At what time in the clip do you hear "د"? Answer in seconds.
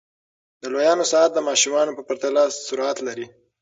0.61-0.63, 1.33-1.39